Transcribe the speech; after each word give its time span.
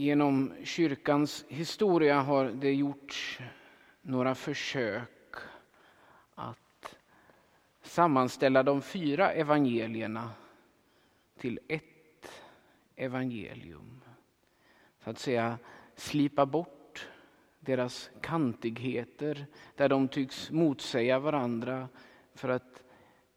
Genom 0.00 0.52
kyrkans 0.64 1.44
historia 1.48 2.20
har 2.20 2.44
det 2.44 2.74
gjorts 2.74 3.38
några 4.02 4.34
försök 4.34 5.34
att 6.34 6.96
sammanställa 7.82 8.62
de 8.62 8.82
fyra 8.82 9.32
evangelierna 9.32 10.30
till 11.38 11.60
ett 11.68 12.42
evangelium. 12.96 14.00
Så 15.04 15.10
att 15.10 15.18
säga 15.18 15.58
slipa 15.94 16.46
bort 16.46 17.08
deras 17.58 18.10
kantigheter 18.20 19.46
där 19.76 19.88
de 19.88 20.08
tycks 20.08 20.50
motsäga 20.50 21.18
varandra 21.18 21.88
för 22.34 22.48
att 22.48 22.82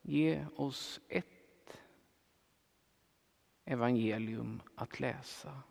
ge 0.01 0.45
oss 0.55 0.99
ett 1.07 1.77
evangelium 3.65 4.61
att 4.75 4.99
läsa. 4.99 5.63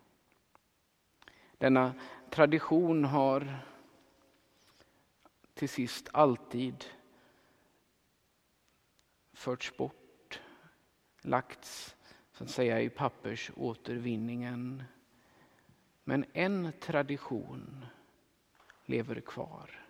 Denna 1.63 1.95
tradition 2.31 3.05
har 3.05 3.59
till 5.55 5.69
sist 5.69 6.09
alltid 6.13 6.85
förts 9.33 9.77
bort, 9.77 10.41
lagts 11.21 11.97
så 12.33 12.45
att 12.45 12.51
säga 12.51 12.81
i 12.81 12.89
pappersåtervinningen. 12.89 14.83
Men 16.05 16.25
en 16.33 16.73
tradition 16.81 17.87
lever 18.85 19.21
kvar. 19.21 19.87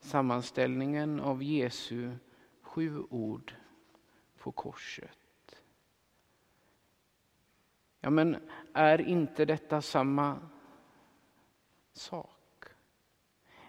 Sammanställningen 0.00 1.20
av 1.20 1.42
Jesu 1.42 2.16
sju 2.62 3.02
ord 3.10 3.54
på 4.38 4.52
korset. 4.52 5.62
Ja, 8.00 8.10
men 8.10 8.36
är 8.72 9.00
inte 9.00 9.44
detta 9.44 9.82
samma 9.82 10.38
sak? 11.94 12.64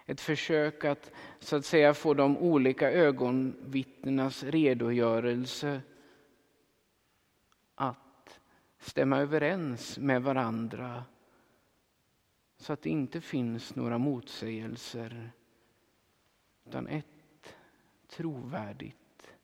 Ett 0.06 0.20
försök 0.20 0.84
att 0.84 1.12
så 1.40 1.56
att 1.56 1.64
säga 1.64 1.94
få 1.94 2.14
de 2.14 2.38
olika 2.38 2.90
ögonvittnenas 2.90 4.42
redogörelse 4.42 5.80
att 7.74 8.40
stämma 8.78 9.18
överens 9.18 9.98
med 9.98 10.22
varandra 10.22 11.04
så 12.56 12.72
att 12.72 12.82
det 12.82 12.90
inte 12.90 13.20
finns 13.20 13.74
några 13.74 13.98
motsägelser 13.98 15.30
utan 16.64 16.86
ett 16.86 17.56
trovärdigt 18.08 19.36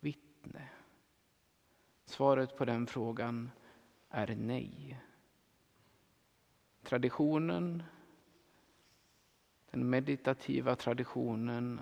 vittne. 0.00 0.68
Svaret 2.04 2.56
på 2.56 2.64
den 2.64 2.86
frågan 2.86 3.50
är 4.08 4.36
nej. 4.36 5.00
Traditionen, 6.82 7.82
den 9.72 9.90
meditativa 9.90 10.76
traditionen 10.76 11.80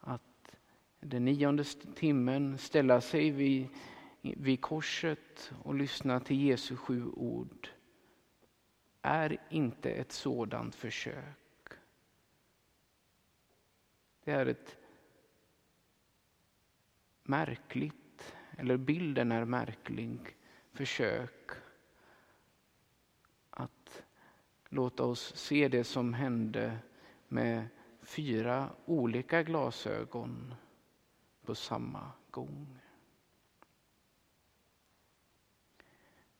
att 0.00 0.56
den 1.00 1.24
nionde 1.24 1.64
timmen 1.94 2.58
ställa 2.58 3.00
sig 3.00 3.30
vid, 3.30 3.68
vid 4.20 4.60
korset 4.60 5.52
och 5.62 5.74
lyssna 5.74 6.20
till 6.20 6.40
Jesu 6.40 6.76
sju 6.76 7.06
ord 7.06 7.68
är 9.02 9.38
inte 9.50 9.90
ett 9.90 10.12
sådant 10.12 10.74
försök. 10.74 11.72
Det 14.24 14.32
är 14.32 14.46
ett 14.46 14.76
märkligt, 17.22 18.34
eller 18.56 18.76
bilden 18.76 19.32
är 19.32 19.44
märklig, 19.44 20.36
försök 20.72 21.50
att 23.50 24.02
låta 24.68 25.04
oss 25.04 25.36
se 25.36 25.68
det 25.68 25.84
som 25.84 26.14
hände 26.14 26.78
med 27.32 27.68
fyra 28.02 28.70
olika 28.84 29.42
glasögon 29.42 30.54
på 31.44 31.54
samma 31.54 32.12
gång. 32.30 32.78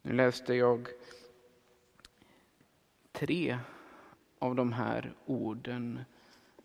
Nu 0.03 0.13
läste 0.13 0.55
jag 0.55 0.89
tre 3.13 3.59
av 4.39 4.55
de 4.55 4.73
här 4.73 5.15
orden. 5.27 6.05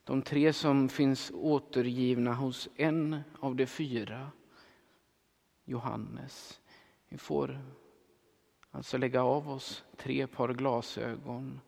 De 0.03 0.21
tre 0.21 0.53
som 0.53 0.89
finns 0.89 1.31
återgivna 1.35 2.33
hos 2.33 2.69
en 2.75 3.21
av 3.39 3.55
de 3.55 3.65
fyra, 3.65 4.31
Johannes. 5.65 6.61
Vi 7.09 7.17
får 7.17 7.61
alltså 8.71 8.97
lägga 8.97 9.23
av 9.23 9.49
oss 9.49 9.85
tre 9.97 10.27
par 10.27 10.53
glasögon 10.53 11.61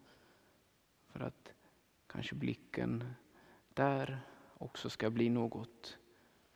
för 1.07 1.19
att 1.19 1.53
kanske 2.11 2.35
blicken 2.35 3.03
där 3.73 4.21
också 4.57 4.89
ska 4.89 5.09
bli 5.09 5.29
något 5.29 5.97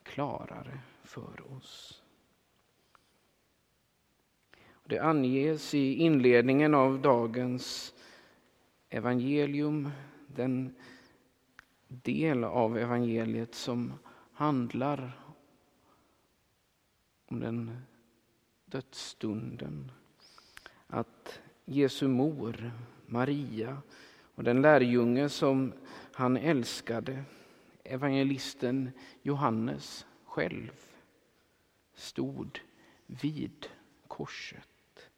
klarare 0.03 0.79
för 1.03 1.53
oss. 1.57 2.03
Det 4.85 4.99
anges 4.99 5.73
i 5.73 5.93
inledningen 5.93 6.73
av 6.73 7.01
dagens 7.01 7.93
evangelium, 8.89 9.89
den 10.27 10.75
del 11.87 12.43
av 12.43 12.77
evangeliet 12.77 13.55
som 13.55 13.93
handlar 14.33 15.11
om 17.25 17.39
den 17.39 17.77
dödsstunden. 18.65 19.91
Att 20.87 21.39
Jesu 21.65 22.07
mor, 22.07 22.71
Maria, 23.05 23.81
och 24.35 24.43
den 24.43 24.61
lärjunge 24.61 25.29
som 25.29 25.73
han 26.13 26.37
älskade, 26.37 27.23
evangelisten 27.83 28.91
Johannes 29.21 30.05
själv, 30.25 30.71
stod 31.93 32.59
vid 33.05 33.67
korset. 34.07 35.09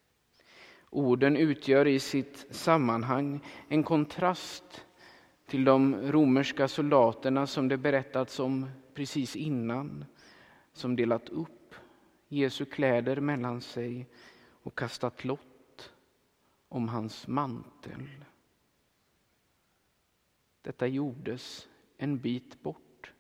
Orden 0.89 1.37
utgör 1.37 1.87
i 1.87 1.99
sitt 1.99 2.45
sammanhang 2.49 3.39
en 3.67 3.83
kontrast 3.83 4.85
till 5.47 5.65
de 5.65 5.95
romerska 6.11 6.67
soldaterna 6.67 7.47
som 7.47 7.67
det 7.67 7.77
berättats 7.77 8.39
om 8.39 8.69
precis 8.93 9.35
innan, 9.35 10.05
som 10.73 10.95
delat 10.95 11.29
upp 11.29 11.75
Jesu 12.27 12.65
kläder 12.65 13.19
mellan 13.19 13.61
sig 13.61 14.07
och 14.49 14.77
kastat 14.77 15.25
lott 15.25 15.93
om 16.69 16.89
hans 16.89 17.27
mantel. 17.27 18.25
Detta 20.65 20.87
gjordes 20.87 21.67
en 21.97 22.19
bit 22.19 22.61
bort 22.63 23.13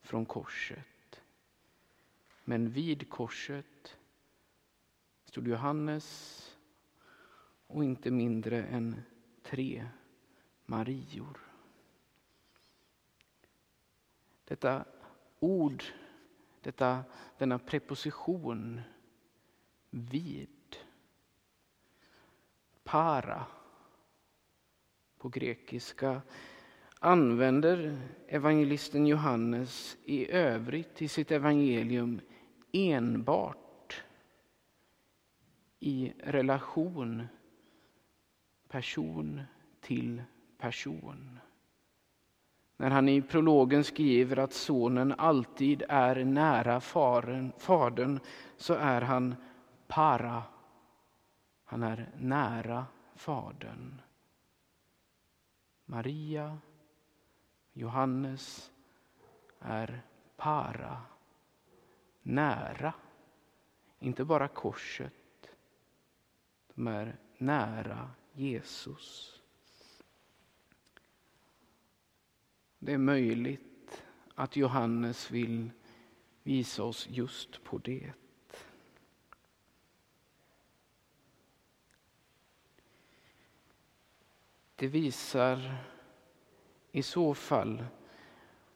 från 0.00 0.26
korset. 0.26 1.22
Men 2.44 2.70
vid 2.70 3.10
korset 3.10 3.96
stod 5.24 5.48
Johannes 5.48 6.58
och 7.66 7.84
inte 7.84 8.10
mindre 8.10 8.64
än 8.64 9.02
tre 9.42 9.88
Marior. 10.66 11.38
Detta 14.44 14.84
ord, 15.38 15.84
detta, 16.60 17.04
denna 17.38 17.58
preposition 17.58 18.80
vid, 19.90 20.76
para 22.84 23.46
på 25.18 25.28
grekiska 25.28 26.22
använder 27.00 27.98
evangelisten 28.28 29.06
Johannes 29.06 29.96
i 30.04 30.30
övrigt 30.30 31.02
i 31.02 31.08
sitt 31.08 31.30
evangelium 31.30 32.20
enbart 32.72 34.02
i 35.78 36.12
relation 36.18 37.26
person 38.68 39.42
till 39.80 40.22
person. 40.58 41.38
När 42.76 42.90
han 42.90 43.08
i 43.08 43.22
prologen 43.22 43.84
skriver 43.84 44.38
att 44.38 44.52
sonen 44.52 45.14
alltid 45.18 45.82
är 45.88 46.24
nära 46.24 46.80
faren, 46.80 47.52
fadern 47.58 48.20
så 48.56 48.74
är 48.74 49.00
han 49.00 49.34
para. 49.86 50.42
Han 51.64 51.82
är 51.82 52.12
nära 52.18 52.86
fadern. 53.14 54.00
Maria, 55.84 56.58
Johannes 57.72 58.72
är 59.58 60.02
para, 60.36 61.02
nära. 62.22 62.94
Inte 63.98 64.24
bara 64.24 64.48
korset, 64.48 65.56
de 66.74 66.86
är 66.86 67.16
nära 67.38 68.10
Jesus. 68.32 69.40
Det 72.78 72.92
är 72.92 72.98
möjligt 72.98 74.02
att 74.34 74.56
Johannes 74.56 75.30
vill 75.30 75.70
visa 76.42 76.82
oss 76.82 77.06
just 77.10 77.64
på 77.64 77.78
det. 77.78 78.12
det 84.80 84.88
visar 84.88 85.84
i 86.92 87.02
så 87.02 87.34
fall 87.34 87.84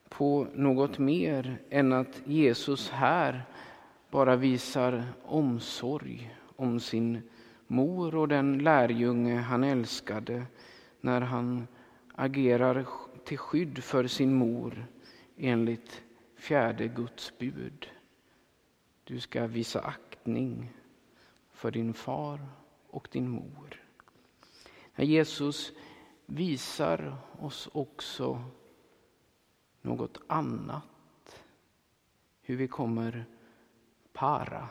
på 0.09 0.47
något 0.55 0.99
mer 0.99 1.59
än 1.71 1.93
att 1.93 2.23
Jesus 2.25 2.91
här 2.91 3.43
bara 4.11 4.37
visar 4.37 5.05
omsorg 5.25 6.37
om 6.57 6.81
sin 6.81 7.23
mor 7.67 8.15
och 8.15 8.29
den 8.29 8.59
lärjunge 8.59 9.37
han 9.37 9.65
älskade 9.65 10.47
när 11.01 11.21
han 11.21 11.67
agerar 12.15 12.87
till 13.25 13.39
skydd 13.39 13.85
för 13.85 14.07
sin 14.07 14.35
mor 14.35 14.87
enligt 15.37 16.03
fjärde 16.37 16.89
Guds 16.89 17.39
bud. 17.39 17.89
Du 19.05 19.21
ska 19.21 19.47
visa 19.47 19.81
aktning 19.81 20.73
för 21.53 21.71
din 21.71 21.95
far 21.95 22.41
och 22.91 23.09
din 23.13 23.29
mor. 23.29 23.83
Jesus 24.97 25.73
visar 26.27 27.17
oss 27.41 27.69
också 27.73 28.45
något 29.83 30.19
annat. 30.27 31.45
Hur 32.43 32.57
vi 32.57 32.69
kommer 32.69 33.25
para, 34.13 34.69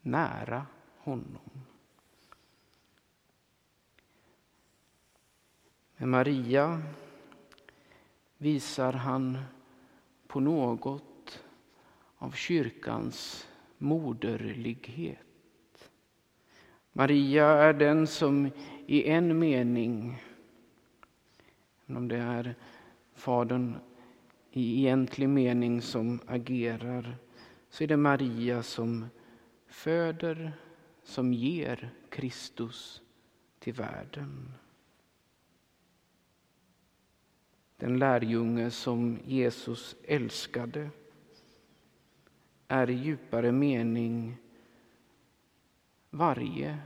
nära 0.00 0.66
honom. 0.98 1.50
Med 5.96 6.08
Maria 6.08 6.82
visar 8.38 8.92
han 8.92 9.38
på 10.26 10.40
något 10.40 11.42
av 12.18 12.30
kyrkans 12.30 13.48
moderlighet. 13.78 15.18
Maria 16.92 17.46
är 17.46 17.72
den 17.72 18.06
som 18.06 18.50
i 18.86 19.08
en 19.08 19.38
mening, 19.38 20.22
om 21.86 22.08
det 22.08 22.16
är 22.16 22.54
Fadern 23.14 23.74
i 24.50 24.78
egentlig 24.78 25.28
mening 25.28 25.82
som 25.82 26.20
agerar, 26.26 27.16
så 27.70 27.84
är 27.84 27.88
det 27.88 27.96
Maria 27.96 28.62
som 28.62 29.06
föder, 29.66 30.52
som 31.02 31.32
ger 31.32 31.90
Kristus 32.08 33.02
till 33.58 33.72
världen. 33.72 34.52
Den 37.76 37.98
lärjunge 37.98 38.70
som 38.70 39.18
Jesus 39.24 39.96
älskade 40.04 40.90
är 42.68 42.90
i 42.90 42.94
djupare 42.94 43.52
mening 43.52 44.36
varje 46.10 46.78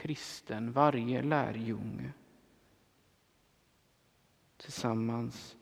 kristen, 0.00 0.72
varje 0.72 1.22
lärjunge 1.22 2.12
tillsammans 4.56 5.56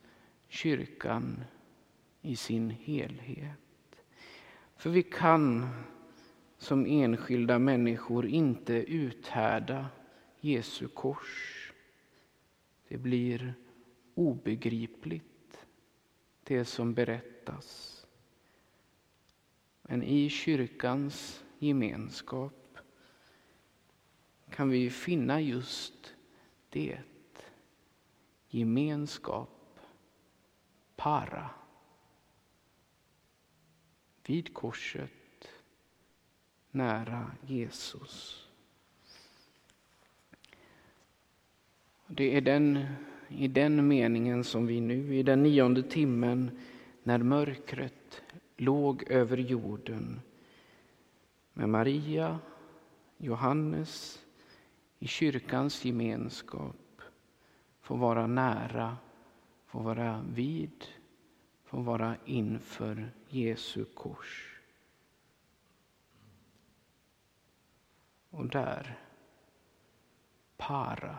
kyrkan 0.49 1.45
i 2.23 2.37
sin 2.37 2.71
helhet. 2.71 4.03
För 4.77 4.91
vi 4.91 5.03
kan 5.03 5.69
som 6.59 6.87
enskilda 6.87 7.59
människor 7.59 8.27
inte 8.27 8.75
uthärda 8.75 9.87
Jesu 10.41 10.89
kors. 10.89 11.73
Det 12.89 12.99
blir 12.99 13.55
obegripligt, 14.15 15.67
det 16.45 16.65
som 16.65 16.95
berättas. 16.95 17.95
Men 19.83 20.03
i 20.03 20.29
kyrkans 20.29 21.45
gemenskap 21.59 22.68
kan 24.51 24.69
vi 24.69 24.91
finna 24.91 25.41
just 25.41 26.15
det. 26.71 26.99
Gemenskap, 28.49 29.81
para. 30.97 31.51
Vid 34.27 34.55
korset, 34.55 35.49
nära 36.71 37.31
Jesus. 37.47 38.45
Det 42.07 42.37
är 42.37 42.41
den, 42.41 42.87
i 43.29 43.49
den 43.49 43.89
meningen 43.89 44.45
som 44.45 44.67
vi 44.67 44.81
nu, 44.81 45.17
i 45.17 45.23
den 45.23 45.43
nionde 45.43 45.83
timmen, 45.83 46.59
när 47.03 47.19
mörkret 47.19 48.23
låg 48.57 49.03
över 49.11 49.37
jorden, 49.37 50.21
med 51.53 51.69
Maria, 51.69 52.39
Johannes 53.19 54.25
i 54.99 55.07
kyrkans 55.07 55.85
gemenskap 55.85 57.03
få 57.81 57.97
vara 57.97 58.27
nära, 58.27 58.97
få 59.67 59.79
vara 59.79 60.25
vid, 60.29 60.85
få 61.65 61.81
vara 61.81 62.17
inför 62.25 63.11
Jesu 63.29 63.85
kors. 63.85 64.61
Och 68.31 68.47
där, 68.47 68.99
para, 70.57 71.19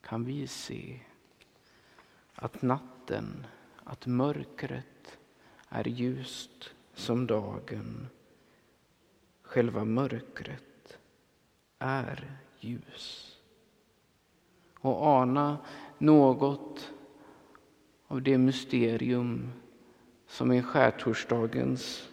kan 0.00 0.24
vi 0.24 0.46
se 0.46 1.00
att 2.34 2.62
natten, 2.62 3.46
att 3.84 4.06
mörkret 4.06 5.18
är 5.68 5.88
ljust 5.88 6.74
som 6.94 7.26
dagen 7.26 8.08
själva 9.42 9.84
mörkret 9.84 10.69
är 11.80 12.30
ljus. 12.60 13.36
Och 14.80 15.06
ana 15.06 15.58
något 15.98 16.92
av 18.06 18.22
det 18.22 18.38
mysterium 18.38 19.52
som 20.26 20.52
i 20.52 20.62
skärtorsdagens 20.62 22.08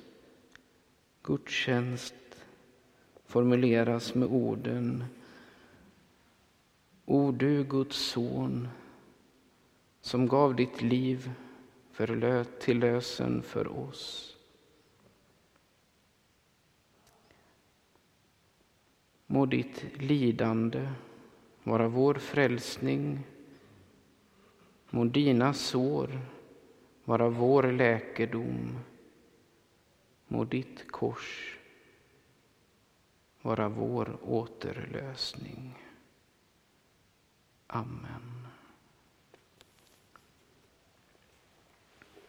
gudstjänst 1.23 2.15
formuleras 3.25 4.15
med 4.15 4.27
orden 4.27 5.05
O 7.05 7.31
du 7.31 7.63
Guds 7.63 7.97
son 7.97 8.67
som 10.01 10.27
gav 10.27 10.55
ditt 10.55 10.81
liv 10.81 11.31
förlöt 11.91 12.59
till 12.59 12.79
lösen 12.79 13.41
för 13.41 13.67
oss. 13.67 14.36
Må 19.27 19.45
ditt 19.45 19.85
lidande 20.01 20.87
vara 21.63 21.87
vår 21.87 22.13
frälsning. 22.13 23.19
Må 24.89 25.05
dina 25.05 25.53
sår 25.53 26.19
vara 27.05 27.29
vår 27.29 27.63
läkedom. 27.63 28.79
Må 30.27 30.43
ditt 30.43 30.91
kors 30.91 31.57
vara 33.41 33.69
vår 33.69 34.17
återlösning. 34.23 35.75
Amen. 37.67 38.36